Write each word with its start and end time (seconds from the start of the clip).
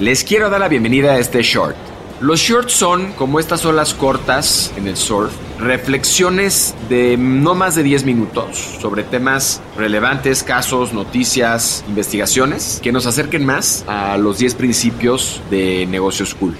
Les 0.00 0.22
quiero 0.22 0.48
dar 0.48 0.60
la 0.60 0.68
bienvenida 0.68 1.14
a 1.14 1.18
este 1.18 1.42
short. 1.42 1.74
Los 2.20 2.38
shorts 2.38 2.72
son, 2.72 3.14
como 3.14 3.40
estas 3.40 3.64
olas 3.64 3.94
cortas 3.94 4.72
en 4.76 4.86
el 4.86 4.96
surf, 4.96 5.32
reflexiones 5.58 6.72
de 6.88 7.16
no 7.16 7.56
más 7.56 7.74
de 7.74 7.82
10 7.82 8.04
minutos 8.04 8.58
sobre 8.80 9.02
temas 9.02 9.60
relevantes, 9.76 10.44
casos, 10.44 10.92
noticias, 10.92 11.84
investigaciones, 11.88 12.78
que 12.80 12.92
nos 12.92 13.06
acerquen 13.06 13.44
más 13.44 13.84
a 13.88 14.16
los 14.18 14.38
10 14.38 14.54
principios 14.54 15.42
de 15.50 15.84
negocios 15.86 16.32
cool. 16.36 16.56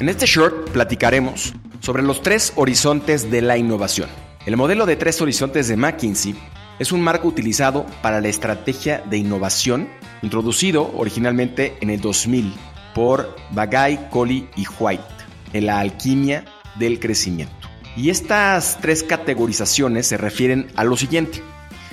En 0.00 0.08
este 0.08 0.24
short 0.24 0.70
platicaremos 0.70 1.52
sobre 1.80 2.02
los 2.02 2.22
tres 2.22 2.54
horizontes 2.56 3.30
de 3.30 3.42
la 3.42 3.58
innovación. 3.58 4.08
El 4.46 4.56
modelo 4.56 4.86
de 4.86 4.96
tres 4.96 5.20
horizontes 5.20 5.68
de 5.68 5.76
McKinsey 5.76 6.34
es 6.78 6.92
un 6.92 7.02
marco 7.02 7.28
utilizado 7.28 7.86
para 8.02 8.20
la 8.20 8.28
estrategia 8.28 9.02
de 9.08 9.18
innovación, 9.18 9.88
introducido 10.22 10.92
originalmente 10.96 11.76
en 11.80 11.90
el 11.90 12.00
2000 12.00 12.54
por 12.94 13.36
Bagay, 13.50 14.08
Coley 14.10 14.48
y 14.56 14.64
White 14.78 15.04
en 15.52 15.66
la 15.66 15.80
alquimia 15.80 16.44
del 16.76 17.00
crecimiento. 17.00 17.68
Y 17.96 18.10
estas 18.10 18.78
tres 18.80 19.02
categorizaciones 19.02 20.06
se 20.08 20.16
refieren 20.16 20.66
a 20.74 20.84
lo 20.84 20.96
siguiente. 20.96 21.42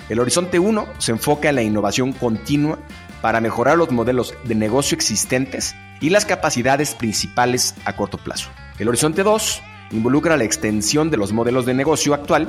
El 0.10 0.20
horizonte 0.20 0.60
1 0.60 0.88
se 0.98 1.12
enfoca 1.12 1.50
en 1.50 1.56
la 1.56 1.64
innovación 1.64 2.12
continua 2.12 2.80
para 3.22 3.40
mejorar 3.40 3.78
los 3.78 3.92
modelos 3.92 4.34
de 4.44 4.56
negocio 4.56 4.96
existentes 4.96 5.76
y 6.02 6.10
las 6.10 6.26
capacidades 6.26 6.96
principales 6.96 7.76
a 7.86 7.96
corto 7.96 8.18
plazo. 8.18 8.50
El 8.80 8.90
horizonte 8.90 9.22
2 9.22 9.62
involucra 9.92 10.38
la 10.38 10.44
extensión 10.44 11.12
de 11.12 11.18
los 11.18 11.32
modelos 11.32 11.68
de 11.68 11.76
negocio 11.76 12.16
actual 12.16 12.48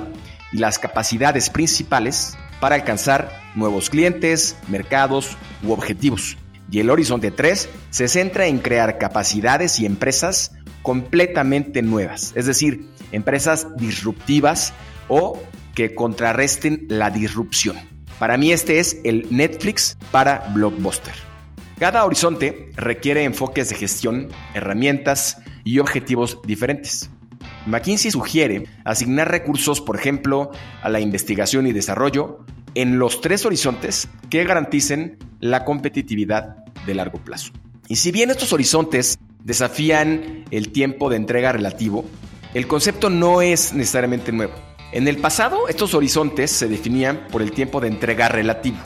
y 0.53 0.59
las 0.59 0.79
capacidades 0.79 1.51
principales 1.51 2.37
para 2.61 2.77
alcanzar 2.77 3.31
nuevos 3.55 3.91
clientes, 3.91 4.57
mercados 4.69 5.37
u 5.63 5.73
objetivos. 5.73 6.37
Y 6.71 6.81
el 6.81 6.91
horizonte 6.91 7.31
3 7.31 7.69
se 7.91 8.09
centra 8.09 8.47
en 8.47 8.59
crear 8.59 8.99
capacidades 8.99 9.79
y 9.81 9.87
empresas 9.87 10.53
completamente 10.83 11.83
nuevas, 11.83 12.33
es 12.35 12.47
decir, 12.47 12.89
empresas 13.13 13.67
disruptivas 13.77 14.73
o 15.09 15.41
que 15.75 15.95
contrarresten 15.95 16.87
la 16.89 17.11
disrupción. 17.11 17.77
Para 18.19 18.37
mí 18.37 18.53
este 18.53 18.79
es 18.79 18.99
el 19.05 19.27
Netflix 19.31 19.97
para 20.11 20.51
Blockbuster. 20.55 21.15
Cada 21.79 22.05
horizonte 22.05 22.71
requiere 22.77 23.25
enfoques 23.25 23.69
de 23.69 23.75
gestión, 23.75 24.29
herramientas 24.55 25.39
y 25.65 25.79
objetivos 25.81 26.39
diferentes. 26.45 27.11
McKinsey 27.67 28.11
sugiere 28.11 28.65
asignar 28.85 29.31
recursos, 29.31 29.81
por 29.81 29.97
ejemplo, 29.97 30.51
a 30.83 30.89
la 30.89 31.01
investigación 31.01 31.67
y 31.67 31.73
desarrollo 31.73 32.45
en 32.75 32.99
los 32.99 33.21
tres 33.21 33.45
horizontes 33.47 34.09
que 34.31 34.45
garanticen 34.45 35.19
la 35.41 35.65
competitividad 35.65 36.65
de 36.87 36.95
largo 36.95 37.19
plazo. 37.19 37.53
Y 37.89 37.97
si 37.97 38.11
bien 38.11 38.31
estos 38.31 38.53
horizontes 38.53 39.19
desafían 39.45 40.45
el 40.51 40.73
tiempo 40.73 41.11
de 41.11 41.17
entrega 41.17 41.53
relativo, 41.53 42.05
el 42.55 42.67
concepto 42.67 43.11
no 43.11 43.43
es 43.43 43.73
necesariamente 43.73 44.33
nuevo. 44.33 44.55
En 44.93 45.09
el 45.09 45.19
pasado, 45.19 45.69
estos 45.69 45.95
horizontes 45.95 46.51
se 46.51 46.69
definían 46.69 47.27
por 47.31 47.43
el 47.43 47.53
tiempo 47.53 47.81
de 47.81 47.89
entrega 47.89 48.29
relativo, 48.29 48.77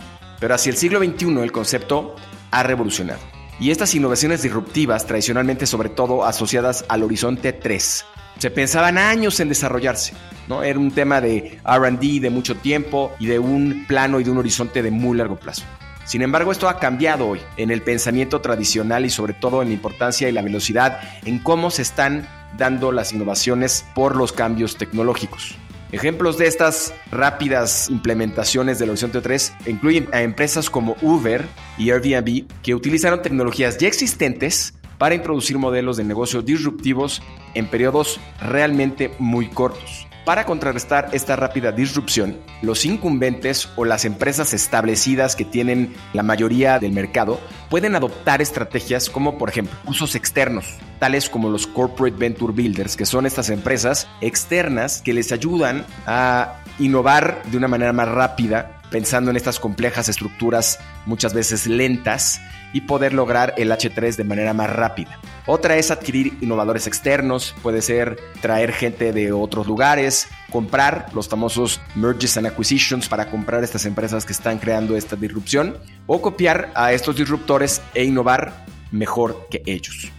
pero 0.41 0.54
hacia 0.54 0.70
el 0.70 0.76
siglo 0.76 1.00
XXI 1.00 1.41
el 1.41 1.53
concepto 1.53 2.14
ha 2.50 2.62
revolucionado. 2.62 3.35
Y 3.59 3.71
estas 3.71 3.94
innovaciones 3.94 4.43
disruptivas, 4.43 5.06
tradicionalmente 5.06 5.67
sobre 5.67 5.89
todo 5.89 6.25
asociadas 6.27 6.84
al 6.89 7.03
horizonte 7.03 7.55
3, 7.55 8.05
se 8.39 8.50
pensaban 8.50 8.99
años 8.99 9.41
en 9.41 9.49
desarrollarse. 9.49 10.12
¿no? 10.47 10.62
Era 10.62 10.78
un 10.78 10.91
tema 10.91 11.21
de 11.22 11.59
RD 11.65 12.21
de 12.21 12.31
mucho 12.31 12.56
tiempo 12.56 13.12
y 13.19 13.27
de 13.27 13.39
un 13.39 13.87
plano 13.89 14.21
y 14.21 14.25
de 14.25 14.31
un 14.31 14.39
horizonte 14.39 14.83
de 14.83 14.91
muy 14.91 15.17
largo 15.17 15.37
plazo. 15.37 15.62
Sin 16.05 16.22
embargo, 16.22 16.53
esto 16.53 16.69
ha 16.69 16.78
cambiado 16.78 17.27
hoy 17.27 17.41
en 17.56 17.71
el 17.71 17.83
pensamiento 17.83 18.41
tradicional 18.41 19.05
y 19.06 19.11
sobre 19.11 19.33
todo 19.33 19.62
en 19.62 19.69
la 19.69 19.75
importancia 19.75 20.28
y 20.28 20.33
la 20.33 20.43
velocidad 20.43 21.00
en 21.25 21.41
cómo 21.41 21.71
se 21.71 21.83
están 21.83 22.28
dando 22.56 22.93
las 22.93 23.12
innovaciones 23.12 23.84
por 23.94 24.17
los 24.17 24.33
cambios 24.33 24.77
tecnológicos. 24.77 25.56
Ejemplos 25.92 26.36
de 26.36 26.47
estas 26.47 26.92
rápidas 27.12 27.88
implementaciones 27.91 28.80
del 28.80 28.91
Horizonte 28.91 29.20
3 29.20 29.52
incluyen 29.66 30.08
a 30.12 30.22
empresas 30.22 30.69
como 30.69 30.97
Uber 31.00 31.47
y 31.78 31.91
Airbnb 31.91 32.47
que 32.62 32.74
utilizaron 32.74 33.22
tecnologías 33.22 33.78
ya 33.78 33.86
existentes 33.86 34.75
para 34.98 35.14
introducir 35.14 35.58
modelos 35.58 35.96
de 35.96 36.04
negocio 36.04 36.42
disruptivos 36.42 37.22
en 37.54 37.69
periodos 37.69 38.19
realmente 38.41 39.12
muy 39.20 39.48
cortos. 39.48 40.08
Para 40.25 40.44
contrarrestar 40.44 41.10
esta 41.12 41.36
rápida 41.36 41.70
disrupción, 41.70 42.36
los 42.60 42.84
incumbentes 42.84 43.69
o 43.76 43.84
las 43.84 44.04
empresas 44.04 44.54
establecidas 44.54 45.36
que 45.36 45.44
tienen 45.44 45.94
la 46.14 46.25
mayoría 46.25 46.80
del 46.80 46.91
mercado 46.91 47.38
pueden 47.71 47.97
adoptar 47.97 48.43
estrategias 48.43 49.10
como 49.10 49.38
por 49.38 49.49
ejemplo 49.49 49.77
usos 49.87 50.15
externos, 50.15 50.66
tales 50.99 51.28
como 51.28 51.49
los 51.49 51.66
Corporate 51.66 52.16
Venture 52.16 52.53
Builders, 52.53 52.97
que 52.97 53.06
son 53.06 53.27
estas 53.27 53.50
empresas 53.50 54.09
externas 54.21 55.03
que 55.03 55.12
les 55.12 55.32
ayudan 55.32 55.84
a 56.06 56.62
innovar 56.78 57.43
de 57.50 57.56
una 57.56 57.69
manera 57.69 57.93
más 57.93 58.09
rápida, 58.09 58.75
pensando 58.91 59.30
en 59.30 59.36
estas 59.36 59.60
complejas 59.60 60.08
estructuras 60.08 60.78
muchas 61.04 61.34
veces 61.34 61.66
lentas 61.66 62.41
y 62.72 62.82
poder 62.82 63.12
lograr 63.12 63.54
el 63.56 63.70
H3 63.70 64.16
de 64.16 64.24
manera 64.24 64.52
más 64.52 64.70
rápida. 64.70 65.19
Otra 65.47 65.76
es 65.76 65.91
adquirir 65.91 66.36
innovadores 66.41 66.86
externos, 66.86 67.54
puede 67.62 67.80
ser 67.80 68.19
traer 68.41 68.72
gente 68.72 69.12
de 69.12 69.32
otros 69.32 69.66
lugares, 69.66 70.28
comprar 70.50 71.06
los 71.14 71.28
famosos 71.28 71.80
mergers 71.94 72.36
and 72.36 72.46
acquisitions 72.46 73.08
para 73.08 73.30
comprar 73.30 73.62
estas 73.62 73.86
empresas 73.86 74.25
que 74.25 74.32
están 74.32 74.58
creando 74.58 74.96
esta 74.96 75.16
disrupción 75.16 75.78
o 76.06 76.20
copiar 76.20 76.72
a 76.75 76.92
estos 76.92 77.16
disruptores 77.16 77.80
e 77.94 78.04
innovar 78.04 78.66
mejor 78.91 79.46
que 79.50 79.62
ellos. 79.66 80.10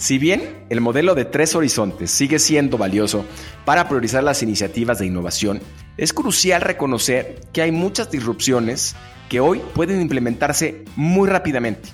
Si 0.00 0.16
bien 0.16 0.64
el 0.70 0.80
modelo 0.80 1.14
de 1.14 1.26
tres 1.26 1.54
horizontes 1.54 2.10
sigue 2.10 2.38
siendo 2.38 2.78
valioso 2.78 3.26
para 3.66 3.86
priorizar 3.86 4.24
las 4.24 4.42
iniciativas 4.42 4.98
de 4.98 5.04
innovación, 5.04 5.60
es 5.98 6.14
crucial 6.14 6.62
reconocer 6.62 7.40
que 7.52 7.60
hay 7.60 7.70
muchas 7.70 8.10
disrupciones 8.10 8.96
que 9.28 9.40
hoy 9.40 9.60
pueden 9.74 10.00
implementarse 10.00 10.86
muy 10.96 11.28
rápidamente, 11.28 11.90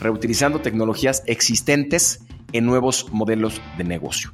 reutilizando 0.00 0.62
tecnologías 0.62 1.22
existentes 1.26 2.24
en 2.50 2.66
nuevos 2.66 3.06
modelos 3.12 3.62
de 3.78 3.84
negocio. 3.84 4.32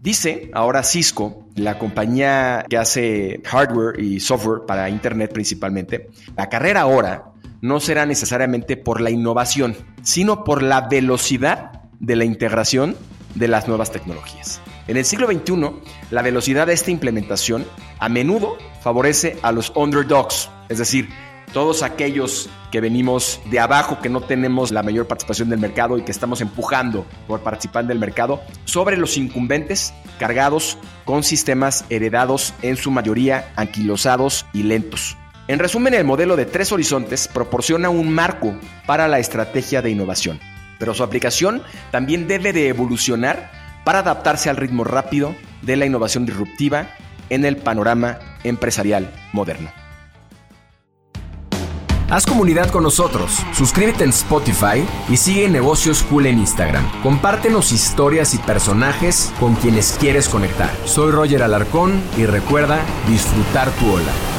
Dice 0.00 0.50
ahora 0.54 0.82
Cisco, 0.82 1.46
la 1.56 1.78
compañía 1.78 2.64
que 2.70 2.78
hace 2.78 3.42
hardware 3.44 4.00
y 4.00 4.18
software 4.18 4.62
para 4.66 4.88
Internet 4.88 5.30
principalmente, 5.30 6.08
la 6.34 6.48
carrera 6.48 6.80
ahora 6.80 7.32
no 7.60 7.80
será 7.80 8.06
necesariamente 8.06 8.78
por 8.78 9.02
la 9.02 9.10
innovación, 9.10 9.76
sino 10.02 10.42
por 10.42 10.62
la 10.62 10.88
velocidad 10.88 11.75
de 12.00 12.16
la 12.16 12.24
integración 12.24 12.96
de 13.34 13.48
las 13.48 13.68
nuevas 13.68 13.92
tecnologías. 13.92 14.60
En 14.88 14.96
el 14.96 15.04
siglo 15.04 15.26
XXI, 15.26 15.70
la 16.10 16.22
velocidad 16.22 16.66
de 16.66 16.72
esta 16.72 16.90
implementación 16.90 17.66
a 17.98 18.08
menudo 18.08 18.56
favorece 18.82 19.38
a 19.42 19.52
los 19.52 19.72
underdogs, 19.74 20.48
es 20.68 20.78
decir, 20.78 21.08
todos 21.52 21.82
aquellos 21.82 22.50
que 22.70 22.80
venimos 22.80 23.40
de 23.50 23.60
abajo, 23.60 24.00
que 24.00 24.08
no 24.08 24.20
tenemos 24.20 24.72
la 24.72 24.82
mayor 24.82 25.06
participación 25.06 25.48
del 25.48 25.58
mercado 25.58 25.96
y 25.96 26.02
que 26.02 26.12
estamos 26.12 26.40
empujando 26.40 27.06
por 27.26 27.40
participar 27.40 27.86
del 27.86 27.98
mercado, 27.98 28.40
sobre 28.64 28.96
los 28.96 29.16
incumbentes 29.16 29.94
cargados 30.18 30.78
con 31.04 31.22
sistemas 31.22 31.84
heredados 31.88 32.52
en 32.62 32.76
su 32.76 32.90
mayoría 32.90 33.52
anquilosados 33.56 34.46
y 34.52 34.64
lentos. 34.64 35.16
En 35.48 35.58
resumen, 35.58 35.94
el 35.94 36.04
modelo 36.04 36.36
de 36.36 36.44
tres 36.44 36.72
horizontes 36.72 37.28
proporciona 37.28 37.88
un 37.88 38.12
marco 38.12 38.54
para 38.86 39.08
la 39.08 39.18
estrategia 39.18 39.80
de 39.80 39.90
innovación, 39.90 40.40
pero 40.78 40.94
su 40.94 41.02
aplicación 41.02 41.62
también 41.90 42.28
debe 42.28 42.52
de 42.52 42.68
evolucionar 42.68 43.50
para 43.84 44.00
adaptarse 44.00 44.50
al 44.50 44.56
ritmo 44.56 44.84
rápido 44.84 45.34
de 45.62 45.76
la 45.76 45.86
innovación 45.86 46.26
disruptiva 46.26 46.88
en 47.30 47.44
el 47.44 47.56
panorama 47.56 48.18
empresarial 48.44 49.12
moderno. 49.32 49.70
Haz 52.08 52.24
comunidad 52.24 52.70
con 52.70 52.84
nosotros, 52.84 53.40
suscríbete 53.52 54.04
en 54.04 54.10
Spotify 54.10 54.86
y 55.08 55.16
sigue 55.16 55.48
Negocios 55.48 56.04
Cool 56.04 56.26
en 56.26 56.38
Instagram. 56.38 56.84
Compártenos 57.02 57.72
historias 57.72 58.32
y 58.32 58.38
personajes 58.38 59.32
con 59.40 59.56
quienes 59.56 59.96
quieres 59.98 60.28
conectar. 60.28 60.70
Soy 60.84 61.10
Roger 61.10 61.42
Alarcón 61.42 62.00
y 62.16 62.26
recuerda 62.26 62.78
disfrutar 63.08 63.72
tu 63.72 63.90
ola. 63.90 64.35